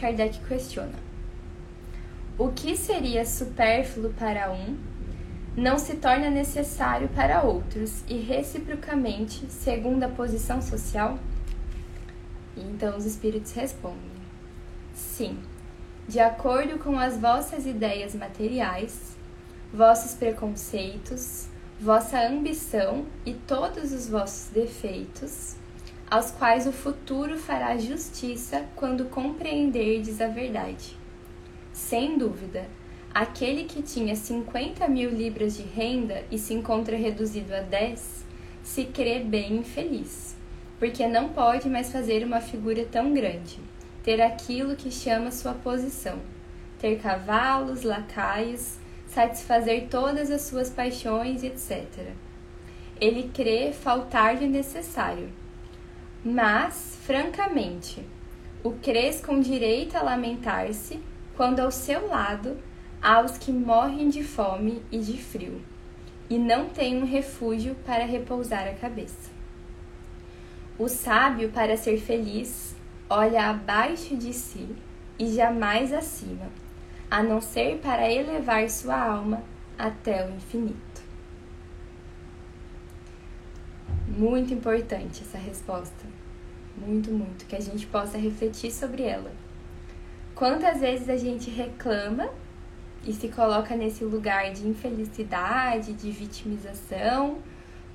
Kardec 0.01 0.41
questiona: 0.47 0.99
O 2.39 2.49
que 2.49 2.75
seria 2.75 3.27
supérfluo 3.27 4.15
para 4.15 4.51
um 4.51 4.88
não 5.59 5.77
se 5.77 5.97
torna 5.97 6.31
necessário 6.31 7.09
para 7.09 7.43
outros 7.43 8.05
e 8.09 8.17
reciprocamente, 8.17 9.45
segundo 9.51 10.05
a 10.05 10.09
posição 10.09 10.63
social? 10.63 11.19
Então 12.57 12.97
os 12.97 13.05
espíritos 13.05 13.53
respondem: 13.53 14.13
Sim, 14.95 15.37
de 16.07 16.21
acordo 16.21 16.79
com 16.79 16.97
as 16.97 17.19
vossas 17.19 17.67
ideias 17.67 18.15
materiais, 18.15 19.17
vossos 19.75 20.15
preconceitos, 20.15 21.49
vossa 21.81 22.21
ambição 22.21 23.05
e 23.27 23.35
todos 23.35 23.93
os 23.93 24.09
vossos 24.09 24.51
defeitos, 24.51 25.57
aos 26.09 26.31
quais 26.31 26.69
o 26.69 26.73
futuro 26.73 27.37
fará 27.37 27.77
justiça 27.77 28.65
quando 28.77 29.07
compreenderdes 29.07 30.21
a 30.21 30.29
verdade. 30.29 30.97
Sem 31.73 32.17
dúvida, 32.17 32.65
Aquele 33.19 33.65
que 33.65 33.83
tinha 33.83 34.15
50 34.15 34.87
mil 34.87 35.11
libras 35.11 35.57
de 35.57 35.65
renda 35.65 36.23
e 36.31 36.39
se 36.39 36.55
encontra 36.55 36.97
reduzido 36.97 37.53
a 37.53 37.63
10, 37.63 38.25
se 38.63 38.85
crê 38.85 39.19
bem 39.19 39.57
infeliz, 39.57 40.37
porque 40.79 41.05
não 41.05 41.31
pode 41.31 41.69
mais 41.69 41.91
fazer 41.91 42.25
uma 42.25 42.41
figura 42.41 42.85
tão 42.85 43.13
grande, 43.13 43.59
ter 44.05 44.23
aquilo 44.23 44.77
que 44.77 44.93
chama 44.93 45.33
sua 45.33 45.53
posição, 45.53 46.21
ter 46.79 47.01
cavalos, 47.01 47.83
lacaios, 47.83 48.77
satisfazer 49.09 49.89
todas 49.91 50.31
as 50.31 50.43
suas 50.43 50.71
paixões, 50.71 51.43
etc. 51.43 51.89
Ele 53.01 53.33
crê 53.35 53.73
faltar-lhe 53.73 54.47
necessário. 54.47 55.29
Mas, 56.25 56.97
francamente, 57.03 58.01
o 58.63 58.71
crês 58.75 59.21
com 59.21 59.41
direito 59.41 59.97
a 59.97 60.03
lamentar-se 60.03 61.01
quando 61.37 61.59
ao 61.59 61.73
seu 61.73 62.07
lado 62.07 62.57
aos 63.03 63.39
que 63.39 63.53
morrem 63.53 64.09
de 64.09 64.23
fome 64.23 64.83
e 64.91 64.99
de 64.99 65.17
frio, 65.17 65.61
e 66.29 66.39
não 66.39 66.69
têm 66.69 67.03
um 67.03 67.07
refúgio 67.07 67.75
para 67.87 68.05
repousar 68.05 68.67
a 68.67 68.75
cabeça. 68.75 69.31
O 70.79 70.89
sábio, 70.89 71.51
para 71.51 71.77
ser 71.77 71.99
feliz, 71.99 72.77
olha 73.09 73.51
abaixo 73.51 74.17
de 74.17 74.33
si 74.33 74.69
e 75.19 75.33
jamais 75.33 75.93
acima, 75.93 76.47
a 77.11 77.23
não 77.23 77.41
ser 77.41 77.79
para 77.79 78.11
elevar 78.11 78.69
sua 78.69 78.97
alma 78.97 79.43
até 79.79 80.27
o 80.27 80.35
infinito. 80.35 81.03
Muito 84.07 84.53
importante 84.53 85.23
essa 85.23 85.39
resposta. 85.39 86.07
Muito, 86.77 87.11
muito. 87.11 87.47
Que 87.47 87.57
a 87.57 87.61
gente 87.61 87.87
possa 87.87 88.19
refletir 88.19 88.71
sobre 88.71 89.03
ela. 89.03 89.31
Quantas 90.35 90.81
vezes 90.81 91.09
a 91.09 91.17
gente 91.17 91.51
reclama 91.51 92.31
e 93.05 93.13
se 93.13 93.29
coloca 93.29 93.77
nesse 93.77 94.05
lugar 94.05 94.53
de 94.53 94.67
infelicidade, 94.67 95.93
de 95.93 96.11
vitimização, 96.11 97.39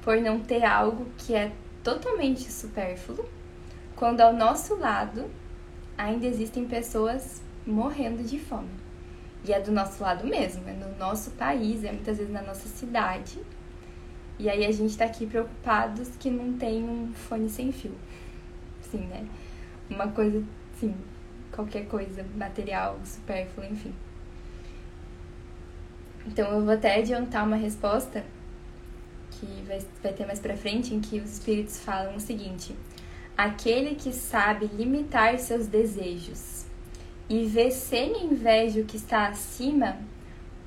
por 0.01 0.17
não 0.17 0.39
ter 0.39 0.63
algo 0.63 1.07
que 1.17 1.35
é 1.35 1.51
totalmente 1.83 2.51
supérfluo, 2.51 3.25
quando 3.95 4.21
ao 4.21 4.33
nosso 4.33 4.75
lado 4.75 5.29
ainda 5.97 6.25
existem 6.25 6.65
pessoas 6.65 7.41
morrendo 7.65 8.23
de 8.23 8.39
fome. 8.39 8.69
E 9.45 9.51
é 9.51 9.59
do 9.59 9.71
nosso 9.71 10.01
lado 10.01 10.25
mesmo, 10.25 10.67
é 10.67 10.73
no 10.73 10.97
nosso 10.97 11.31
país, 11.31 11.83
é 11.83 11.91
muitas 11.91 12.17
vezes 12.17 12.31
na 12.31 12.41
nossa 12.41 12.67
cidade. 12.69 13.39
E 14.39 14.49
aí 14.49 14.65
a 14.65 14.71
gente 14.71 14.97
tá 14.97 15.05
aqui 15.05 15.27
preocupados 15.27 16.09
que 16.17 16.29
não 16.29 16.53
tem 16.57 16.83
um 16.83 17.13
fone 17.13 17.49
sem 17.49 17.71
fio. 17.71 17.93
Sim, 18.81 19.05
né? 19.07 19.27
Uma 19.89 20.07
coisa, 20.07 20.41
sim, 20.79 20.95
qualquer 21.51 21.85
coisa, 21.87 22.25
material, 22.35 22.97
supérfluo, 23.03 23.65
enfim. 23.65 23.93
Então 26.25 26.49
eu 26.51 26.61
vou 26.63 26.73
até 26.73 26.99
adiantar 26.99 27.45
uma 27.45 27.55
resposta 27.55 28.23
que 29.31 29.45
vai, 29.67 29.81
vai 30.01 30.13
ter 30.13 30.25
mais 30.25 30.39
pra 30.39 30.55
frente, 30.55 30.93
em 30.93 31.01
que 31.01 31.19
os 31.19 31.33
espíritos 31.33 31.79
falam 31.79 32.15
o 32.15 32.19
seguinte: 32.19 32.75
aquele 33.37 33.95
que 33.95 34.11
sabe 34.11 34.67
limitar 34.67 35.37
seus 35.39 35.67
desejos 35.67 36.65
e 37.29 37.45
vê 37.45 37.71
sem 37.71 38.25
inveja 38.25 38.81
o 38.81 38.85
que 38.85 38.97
está 38.97 39.27
acima, 39.27 39.97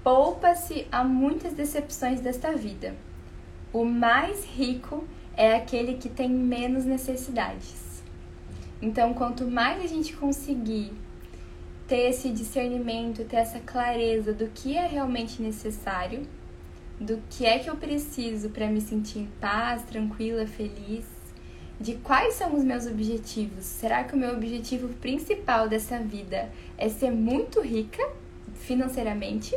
poupa-se 0.03 0.87
a 0.91 1.05
muitas 1.05 1.53
decepções 1.53 2.21
desta 2.21 2.53
vida. 2.53 2.95
O 3.73 3.85
mais 3.85 4.45
rico 4.45 5.05
é 5.37 5.55
aquele 5.55 5.95
que 5.95 6.09
tem 6.09 6.31
menos 6.31 6.85
necessidades. 6.85 8.03
Então, 8.81 9.15
quanto 9.15 9.51
mais 9.51 9.83
a 9.83 9.87
gente 9.87 10.15
conseguir 10.15 10.93
ter 11.87 12.11
esse 12.11 12.31
discernimento, 12.31 13.25
ter 13.25 13.37
essa 13.37 13.61
clareza 13.61 14.33
do 14.33 14.49
que 14.49 14.77
é 14.77 14.87
realmente 14.87 15.41
necessário, 15.41 16.27
do 17.01 17.21
que 17.31 17.45
é 17.45 17.59
que 17.59 17.69
eu 17.69 17.77
preciso 17.77 18.51
para 18.51 18.67
me 18.67 18.81
sentir 18.81 19.21
em 19.21 19.29
paz, 19.41 19.83
tranquila, 19.85 20.47
feliz, 20.47 21.05
de 21.79 21.95
quais 21.97 22.35
são 22.35 22.55
os 22.55 22.65
meus 22.65 22.87
objetivos. 22.87 23.65
Será 23.65 24.03
que 24.05 24.15
o 24.15 24.19
meu 24.19 24.33
objetivo 24.33 24.89
principal 24.95 25.69
dessa 25.69 25.99
vida 25.99 26.51
é 26.79 26.89
ser 26.89 27.11
muito 27.11 27.61
rica 27.61 28.03
financeiramente? 28.55 29.55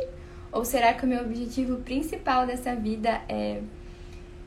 Ou 0.52 0.64
será 0.64 0.92
que 0.92 1.04
o 1.04 1.08
meu 1.08 1.22
objetivo 1.22 1.78
principal 1.78 2.46
dessa 2.46 2.74
vida 2.76 3.22
é 3.28 3.62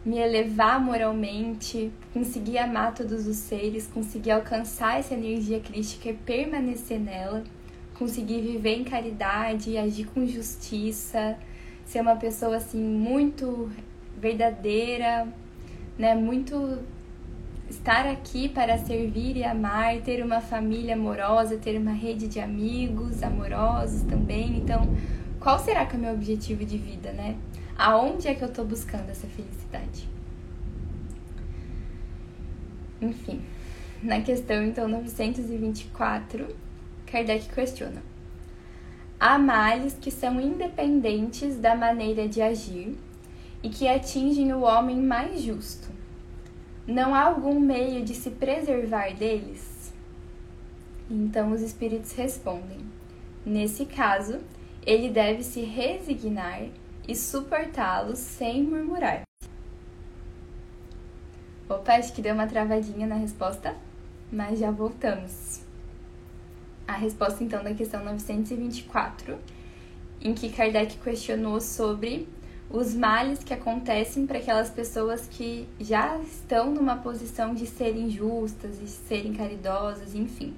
me 0.05 0.17
elevar 0.17 0.79
moralmente, 0.81 1.91
conseguir 2.13 2.57
amar 2.57 2.93
todos 2.93 3.25
os 3.25 3.37
seres, 3.37 3.87
conseguir 3.87 4.31
alcançar 4.31 4.99
essa 4.99 5.13
energia 5.13 5.61
crística 5.61 6.09
e 6.09 6.13
permanecer 6.13 6.99
nela, 6.99 7.43
conseguir 7.97 8.41
viver 8.41 8.77
em 8.77 8.83
caridade, 8.83 9.77
agir 9.77 10.05
com 10.05 10.25
justiça, 10.25 11.37
ser 11.85 12.01
uma 12.01 12.15
pessoa 12.15 12.57
assim 12.57 12.81
muito 12.81 13.71
verdadeira, 14.17 15.27
né, 15.97 16.15
muito 16.15 16.79
estar 17.69 18.05
aqui 18.05 18.47
para 18.49 18.77
servir 18.77 19.37
e 19.37 19.43
amar, 19.43 20.01
ter 20.01 20.23
uma 20.23 20.39
família 20.39 20.93
amorosa, 20.93 21.57
ter 21.57 21.77
uma 21.77 21.91
rede 21.91 22.27
de 22.27 22.39
amigos 22.39 23.23
amorosos 23.23 24.03
também. 24.03 24.57
Então, 24.57 24.95
qual 25.39 25.59
será 25.59 25.85
que 25.85 25.95
é 25.95 25.99
o 25.99 26.01
meu 26.01 26.13
objetivo 26.13 26.63
de 26.63 26.77
vida, 26.77 27.11
né? 27.11 27.35
Aonde 27.77 28.27
é 28.27 28.35
que 28.35 28.43
eu 28.43 28.47
estou 28.47 28.65
buscando 28.65 29.09
essa 29.09 29.27
felicidade? 29.27 30.07
Enfim, 33.01 33.41
na 34.01 34.21
questão 34.21 34.63
então 34.63 34.87
924, 34.87 36.47
Kardec 37.13 37.47
questiona: 37.53 38.01
Há 39.19 39.37
males 39.37 39.95
que 40.01 40.09
são 40.09 40.41
independentes 40.41 41.57
da 41.57 41.75
maneira 41.75 42.27
de 42.27 42.41
agir 42.41 42.97
e 43.61 43.69
que 43.69 43.87
atingem 43.87 44.51
o 44.51 44.61
homem 44.61 44.97
mais 44.97 45.39
justo. 45.39 45.89
Não 46.87 47.13
há 47.13 47.21
algum 47.21 47.59
meio 47.59 48.03
de 48.03 48.15
se 48.15 48.31
preservar 48.31 49.13
deles? 49.13 49.93
Então 51.07 51.51
os 51.51 51.61
espíritos 51.61 52.13
respondem: 52.13 52.79
Nesse 53.45 53.85
caso, 53.85 54.39
ele 54.83 55.07
deve 55.07 55.43
se 55.43 55.61
resignar 55.61 56.63
e 57.07 57.15
suportá-los 57.15 58.17
sem 58.17 58.63
murmurar. 58.63 59.21
Opa, 61.69 61.93
acho 61.93 62.11
que 62.11 62.23
deu 62.23 62.33
uma 62.33 62.47
travadinha 62.47 63.05
na 63.05 63.15
resposta, 63.15 63.75
mas 64.31 64.57
já 64.57 64.71
voltamos. 64.71 65.61
A 66.87 66.93
resposta 66.93 67.43
então 67.43 67.63
da 67.63 67.73
questão 67.73 68.03
924, 68.03 69.37
em 70.21 70.33
que 70.33 70.49
Kardec 70.49 70.97
questionou 70.97 71.61
sobre 71.61 72.27
os 72.69 72.93
males 72.93 73.43
que 73.43 73.53
acontecem 73.53 74.25
para 74.25 74.39
aquelas 74.39 74.69
pessoas 74.69 75.27
que 75.29 75.67
já 75.79 76.17
estão 76.19 76.73
numa 76.73 76.97
posição 76.97 77.53
de 77.53 77.67
serem 77.67 78.09
justas 78.09 78.81
e 78.81 78.87
serem 78.87 79.33
caridosas, 79.33 80.15
enfim. 80.15 80.53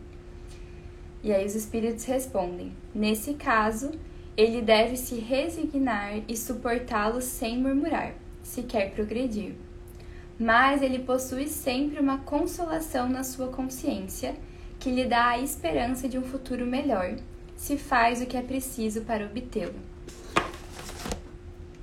E 1.21 1.33
aí 1.33 1.45
os 1.45 1.55
espíritos 1.55 2.05
respondem: 2.05 2.71
nesse 2.93 3.33
caso, 3.33 3.91
ele 4.37 4.61
deve 4.61 4.95
se 4.95 5.15
resignar 5.15 6.21
e 6.27 6.37
suportá-los 6.37 7.23
sem 7.23 7.57
murmurar, 7.57 8.13
se 8.41 8.63
quer 8.63 8.91
progredir. 8.91 9.55
Mas 10.39 10.81
ele 10.81 10.99
possui 10.99 11.47
sempre 11.47 11.99
uma 11.99 12.19
consolação 12.19 13.09
na 13.09 13.23
sua 13.23 13.47
consciência 13.47 14.35
que 14.85 14.91
lhe 14.91 15.05
dá 15.05 15.29
a 15.29 15.39
esperança 15.39 16.07
de 16.07 16.15
um 16.15 16.21
futuro 16.21 16.63
melhor, 16.63 17.15
se 17.55 17.75
faz 17.75 18.21
o 18.21 18.27
que 18.27 18.37
é 18.37 18.41
preciso 18.43 19.01
para 19.01 19.25
obtê-lo. 19.25 19.73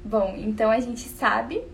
Bom, 0.05 0.37
então 0.39 0.71
a 0.71 0.79
gente 0.79 1.09
sabe 1.09 1.65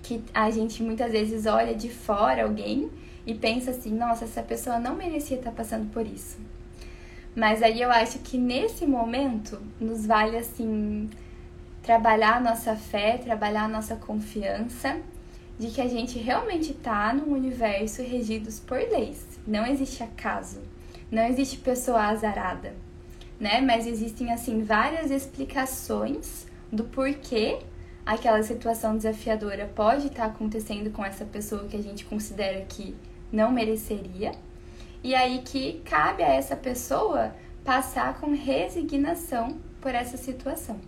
que 0.00 0.22
a 0.32 0.48
gente 0.48 0.80
muitas 0.80 1.10
vezes 1.10 1.44
olha 1.46 1.74
de 1.74 1.88
fora 1.88 2.44
alguém 2.44 2.88
e 3.26 3.34
pensa 3.34 3.72
assim: 3.72 3.92
nossa, 3.92 4.22
essa 4.22 4.44
pessoa 4.44 4.78
não 4.78 4.94
merecia 4.94 5.38
estar 5.38 5.50
passando 5.50 5.90
por 5.90 6.06
isso. 6.06 6.38
Mas 7.34 7.60
aí 7.60 7.82
eu 7.82 7.90
acho 7.90 8.20
que 8.20 8.38
nesse 8.38 8.86
momento 8.86 9.60
nos 9.80 10.06
vale 10.06 10.36
assim 10.36 11.10
trabalhar 11.82 12.36
a 12.36 12.40
nossa 12.40 12.76
fé, 12.76 13.18
trabalhar 13.18 13.64
a 13.64 13.68
nossa 13.68 13.96
confiança 13.96 15.00
de 15.58 15.66
que 15.72 15.80
a 15.80 15.88
gente 15.88 16.16
realmente 16.16 16.70
está 16.70 17.12
num 17.12 17.32
universo 17.32 18.02
regidos 18.02 18.60
por 18.60 18.78
leis. 18.78 19.31
Não 19.46 19.66
existe 19.66 20.02
acaso, 20.02 20.60
não 21.10 21.24
existe 21.24 21.58
pessoa 21.58 22.02
azarada, 22.02 22.74
né? 23.38 23.60
Mas 23.60 23.86
existem 23.86 24.32
assim 24.32 24.62
várias 24.62 25.10
explicações 25.10 26.46
do 26.70 26.84
porquê 26.84 27.58
aquela 28.04 28.42
situação 28.42 28.96
desafiadora 28.96 29.70
pode 29.74 30.08
estar 30.08 30.26
acontecendo 30.26 30.90
com 30.90 31.04
essa 31.04 31.24
pessoa 31.24 31.66
que 31.68 31.76
a 31.76 31.82
gente 31.82 32.04
considera 32.04 32.60
que 32.62 32.96
não 33.32 33.50
mereceria 33.50 34.32
e 35.02 35.14
aí 35.14 35.42
que 35.42 35.80
cabe 35.84 36.22
a 36.22 36.28
essa 36.28 36.56
pessoa 36.56 37.34
passar 37.64 38.20
com 38.20 38.32
resignação 38.32 39.58
por 39.80 39.94
essa 39.94 40.16
situação. 40.16 40.78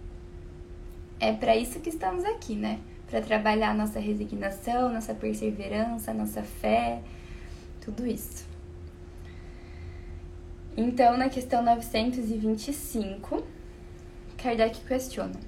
É 1.19 1.33
para 1.33 1.57
isso 1.57 1.81
que 1.81 1.89
estamos 1.89 2.25
aqui, 2.25 2.55
né? 2.55 2.81
Para 3.09 3.21
trabalhar 3.21 3.75
nossa 3.75 3.99
resignação, 3.99 4.93
nossa 4.93 5.15
perseverança, 5.15 6.13
nossa 6.13 6.43
fé, 6.43 7.01
tudo 7.85 8.07
isso. 8.07 8.47
Então, 10.77 11.17
na 11.17 11.29
questão 11.29 11.63
925, 11.63 13.45
Kardec 14.37 14.81
questiona: 14.81 15.39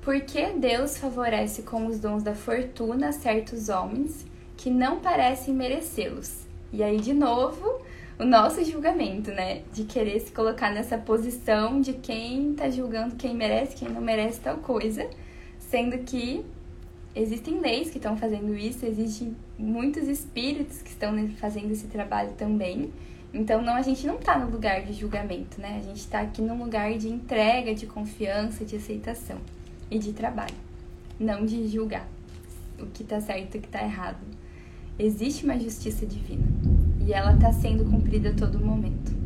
Por 0.00 0.20
que 0.20 0.52
Deus 0.52 0.96
favorece 0.96 1.62
com 1.62 1.86
os 1.86 1.98
dons 1.98 2.22
da 2.22 2.34
fortuna 2.34 3.12
certos 3.12 3.68
homens 3.68 4.24
que 4.56 4.70
não 4.70 5.00
parecem 5.00 5.52
merecê-los? 5.52 6.46
E 6.72 6.82
aí, 6.82 6.98
de 6.98 7.12
novo, 7.12 7.82
o 8.18 8.24
nosso 8.24 8.64
julgamento, 8.64 9.30
né? 9.30 9.62
De 9.72 9.84
querer 9.84 10.18
se 10.20 10.32
colocar 10.32 10.72
nessa 10.72 10.96
posição 10.96 11.80
de 11.80 11.92
quem 11.92 12.54
tá 12.54 12.70
julgando 12.70 13.16
quem 13.16 13.34
merece, 13.34 13.76
quem 13.76 13.88
não 13.88 14.00
merece 14.00 14.40
tal 14.40 14.58
coisa, 14.58 15.08
sendo 15.58 15.98
que 15.98 16.44
existem 17.14 17.60
leis 17.60 17.90
que 17.90 17.98
estão 17.98 18.16
fazendo 18.16 18.56
isso, 18.56 18.86
existem 18.86 19.36
muitos 19.58 20.06
espíritos 20.08 20.80
que 20.80 20.90
estão 20.90 21.28
fazendo 21.36 21.72
esse 21.72 21.86
trabalho 21.88 22.32
também. 22.38 22.92
Então, 23.34 23.60
não, 23.60 23.74
a 23.74 23.82
gente 23.82 24.06
não 24.06 24.16
tá 24.16 24.38
no 24.38 24.50
lugar 24.50 24.82
de 24.82 24.92
julgamento, 24.92 25.60
né? 25.60 25.78
A 25.78 25.82
gente 25.82 26.06
tá 26.06 26.20
aqui 26.20 26.40
num 26.40 26.62
lugar 26.62 26.96
de 26.96 27.08
entrega, 27.08 27.74
de 27.74 27.86
confiança, 27.86 28.64
de 28.64 28.76
aceitação 28.76 29.38
e 29.90 29.98
de 29.98 30.12
trabalho, 30.12 30.54
não 31.18 31.44
de 31.44 31.66
julgar 31.68 32.08
o 32.78 32.86
que 32.86 33.04
tá 33.04 33.20
certo 33.20 33.56
e 33.56 33.58
o 33.58 33.60
que 33.60 33.68
tá 33.68 33.82
errado 33.82 34.18
existe 34.98 35.44
uma 35.44 35.58
justiça 35.58 36.04
divina 36.04 36.44
e 37.06 37.12
ela 37.12 37.34
está 37.34 37.52
sendo 37.52 37.84
cumprida 37.84 38.30
a 38.30 38.34
todo 38.34 38.58
momento. 38.58 39.16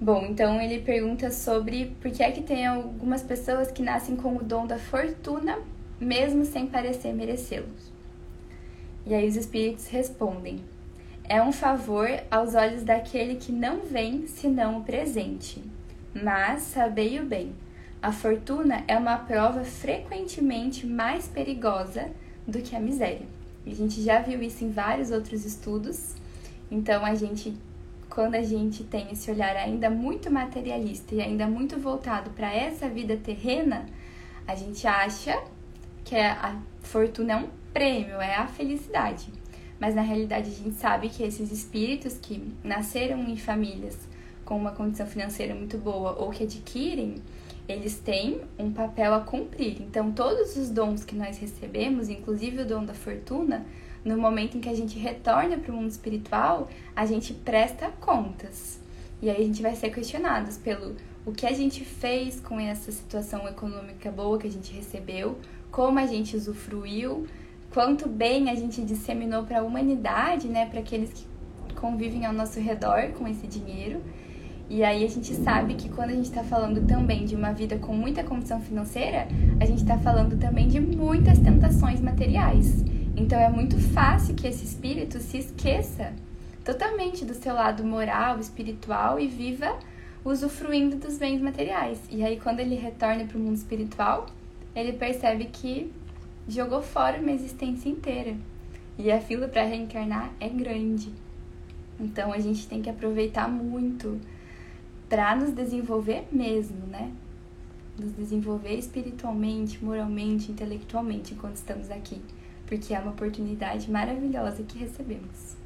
Bom, 0.00 0.26
então 0.26 0.60
ele 0.60 0.80
pergunta 0.80 1.30
sobre 1.30 1.94
por 2.00 2.10
que 2.10 2.22
é 2.22 2.32
que 2.32 2.42
tem 2.42 2.66
algumas 2.66 3.22
pessoas 3.22 3.70
que 3.70 3.82
nascem 3.82 4.16
com 4.16 4.36
o 4.36 4.42
dom 4.42 4.66
da 4.66 4.78
fortuna, 4.78 5.58
mesmo 6.00 6.44
sem 6.44 6.66
parecer 6.66 7.12
merecê-los. 7.12 7.92
E 9.06 9.14
aí 9.14 9.28
os 9.28 9.36
espíritos 9.36 9.88
respondem: 9.88 10.60
é 11.24 11.42
um 11.42 11.52
favor 11.52 12.08
aos 12.30 12.54
olhos 12.54 12.82
daquele 12.82 13.36
que 13.36 13.52
não 13.52 13.80
vem 13.80 14.26
senão 14.26 14.78
o 14.78 14.84
presente. 14.84 15.62
Mas 16.14 16.62
sabei 16.62 17.18
o 17.18 17.24
bem, 17.24 17.54
a 18.02 18.12
fortuna 18.12 18.84
é 18.86 18.96
uma 18.96 19.16
prova 19.16 19.64
frequentemente 19.64 20.86
mais 20.86 21.26
perigosa 21.26 22.10
do 22.46 22.60
que 22.60 22.76
a 22.76 22.80
miséria. 22.80 23.26
A 23.66 23.70
gente 23.70 24.02
já 24.02 24.20
viu 24.20 24.42
isso 24.42 24.64
em 24.64 24.70
vários 24.70 25.10
outros 25.10 25.44
estudos, 25.44 26.14
então 26.70 27.04
a 27.04 27.14
gente 27.14 27.56
quando 28.10 28.34
a 28.34 28.42
gente 28.42 28.84
tem 28.84 29.10
esse 29.10 29.30
olhar 29.30 29.56
ainda 29.56 29.88
muito 29.88 30.30
materialista 30.30 31.14
e 31.14 31.22
ainda 31.22 31.46
muito 31.46 31.78
voltado 31.78 32.28
para 32.30 32.52
essa 32.52 32.86
vida 32.86 33.16
terrena, 33.16 33.86
a 34.46 34.54
gente 34.54 34.86
acha 34.86 35.42
que 36.04 36.14
a 36.14 36.60
fortuna 36.82 37.32
é 37.32 37.36
um 37.36 37.48
prêmio, 37.72 38.20
é 38.20 38.36
a 38.36 38.46
felicidade. 38.46 39.32
Mas 39.80 39.94
na 39.94 40.02
realidade 40.02 40.50
a 40.50 40.54
gente 40.54 40.76
sabe 40.76 41.08
que 41.08 41.22
esses 41.22 41.50
espíritos 41.50 42.16
que 42.20 42.52
nasceram 42.62 43.22
em 43.28 43.36
famílias 43.36 43.98
com 44.44 44.56
uma 44.56 44.72
condição 44.72 45.06
financeira 45.06 45.54
muito 45.54 45.78
boa 45.78 46.12
ou 46.18 46.30
que 46.30 46.44
adquirem, 46.44 47.16
eles 47.68 47.98
têm 47.98 48.40
um 48.58 48.72
papel 48.72 49.14
a 49.14 49.20
cumprir. 49.20 49.80
Então, 49.80 50.12
todos 50.12 50.56
os 50.56 50.68
dons 50.68 51.04
que 51.04 51.14
nós 51.14 51.38
recebemos, 51.38 52.08
inclusive 52.08 52.62
o 52.62 52.66
dom 52.66 52.84
da 52.84 52.94
fortuna, 52.94 53.64
no 54.04 54.16
momento 54.16 54.56
em 54.56 54.60
que 54.60 54.68
a 54.68 54.74
gente 54.74 54.98
retorna 54.98 55.56
para 55.56 55.72
o 55.72 55.76
mundo 55.76 55.90
espiritual, 55.90 56.68
a 56.94 57.06
gente 57.06 57.32
presta 57.32 57.88
contas. 58.00 58.80
E 59.20 59.30
aí 59.30 59.40
a 59.40 59.46
gente 59.46 59.62
vai 59.62 59.76
ser 59.76 59.90
questionados 59.90 60.56
pelo 60.56 60.96
o 61.24 61.30
que 61.30 61.46
a 61.46 61.52
gente 61.52 61.84
fez 61.84 62.40
com 62.40 62.58
essa 62.58 62.90
situação 62.90 63.48
econômica 63.48 64.10
boa 64.10 64.38
que 64.38 64.48
a 64.48 64.50
gente 64.50 64.72
recebeu, 64.72 65.38
como 65.70 66.00
a 66.00 66.06
gente 66.06 66.36
usufruiu, 66.36 67.26
quanto 67.72 68.08
bem 68.08 68.50
a 68.50 68.54
gente 68.54 68.82
disseminou 68.82 69.44
para 69.44 69.60
a 69.60 69.62
humanidade, 69.62 70.48
né, 70.48 70.66
para 70.66 70.80
aqueles 70.80 71.12
que 71.12 71.24
convivem 71.74 72.26
ao 72.26 72.32
nosso 72.32 72.60
redor 72.60 73.12
com 73.18 73.26
esse 73.26 73.46
dinheiro. 73.46 74.00
E 74.68 74.84
aí 74.84 75.04
a 75.04 75.08
gente 75.08 75.34
sabe 75.34 75.74
que 75.74 75.88
quando 75.88 76.10
a 76.10 76.14
gente 76.14 76.26
está 76.26 76.44
falando 76.44 76.86
também 76.86 77.24
de 77.24 77.34
uma 77.34 77.52
vida 77.52 77.78
com 77.78 77.92
muita 77.94 78.22
condição 78.22 78.60
financeira, 78.60 79.26
a 79.60 79.66
gente 79.66 79.82
está 79.82 79.98
falando 79.98 80.38
também 80.38 80.68
de 80.68 80.80
muitas 80.80 81.38
tentações 81.38 82.00
materiais. 82.00 82.84
Então 83.16 83.38
é 83.38 83.50
muito 83.50 83.78
fácil 83.78 84.34
que 84.34 84.46
esse 84.46 84.64
espírito 84.64 85.18
se 85.18 85.38
esqueça 85.38 86.12
totalmente 86.64 87.24
do 87.24 87.34
seu 87.34 87.54
lado 87.54 87.84
moral, 87.84 88.38
espiritual 88.38 89.18
e 89.18 89.26
viva 89.26 89.76
usufruindo 90.24 90.96
dos 90.96 91.18
bens 91.18 91.40
materiais. 91.40 91.98
E 92.10 92.24
aí 92.24 92.38
quando 92.38 92.60
ele 92.60 92.76
retorna 92.76 93.24
para 93.24 93.36
o 93.36 93.40
mundo 93.40 93.56
espiritual, 93.56 94.26
ele 94.74 94.92
percebe 94.92 95.46
que 95.46 95.92
jogou 96.48 96.82
fora 96.82 97.20
uma 97.20 97.32
existência 97.32 97.88
inteira. 97.88 98.36
E 98.98 99.10
a 99.10 99.20
fila 99.20 99.48
para 99.48 99.64
reencarnar 99.64 100.30
é 100.38 100.48
grande. 100.48 101.12
Então 101.98 102.32
a 102.32 102.38
gente 102.38 102.66
tem 102.68 102.82
que 102.82 102.90
aproveitar 102.90 103.48
muito 103.48 104.20
para 105.08 105.34
nos 105.36 105.52
desenvolver 105.52 106.26
mesmo, 106.30 106.86
né? 106.86 107.12
Nos 107.98 108.12
desenvolver 108.12 108.74
espiritualmente, 108.74 109.82
moralmente, 109.84 110.50
intelectualmente 110.50 111.34
enquanto 111.34 111.56
estamos 111.56 111.90
aqui 111.90 112.20
porque 112.72 112.94
é 112.94 112.98
uma 112.98 113.10
oportunidade 113.10 113.90
maravilhosa 113.90 114.62
que 114.62 114.78
recebemos. 114.78 115.56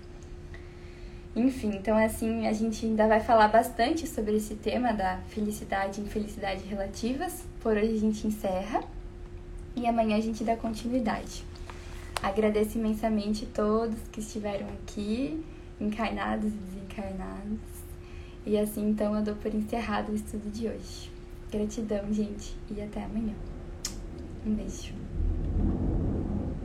Enfim, 1.37 1.69
então 1.77 1.97
assim, 1.97 2.49
a 2.49 2.53
gente 2.53 2.85
ainda 2.85 3.07
vai 3.07 3.21
falar 3.21 3.47
bastante 3.47 4.09
sobre 4.09 4.35
esse 4.35 4.57
tema 4.57 4.93
da 4.93 5.19
felicidade 5.29 6.01
e 6.01 6.05
infelicidade 6.05 6.65
relativas. 6.65 7.45
Por 7.61 7.77
hoje 7.77 7.95
a 7.95 8.01
gente 8.01 8.27
encerra 8.27 8.83
e 9.77 9.87
amanhã 9.87 10.17
a 10.17 10.21
gente 10.21 10.43
dá 10.43 10.57
continuidade. 10.57 11.45
Agradeço 12.23 12.79
imensamente 12.79 13.45
todos 13.47 13.97
que 14.11 14.21
estiveram 14.21 14.67
aqui, 14.71 15.45
encarnados 15.79 16.51
e 16.53 16.57
desencarnados. 16.57 17.59
E 18.47 18.57
assim, 18.57 18.89
então, 18.89 19.15
eu 19.15 19.23
dou 19.23 19.35
por 19.35 19.55
encerrado 19.55 20.13
o 20.13 20.15
estudo 20.15 20.51
de 20.51 20.67
hoje. 20.67 21.11
Gratidão, 21.51 22.13
gente, 22.13 22.57
e 22.71 22.81
até 22.81 23.05
amanhã. 23.05 23.35
Um 24.47 24.55
beijo. 24.55 24.95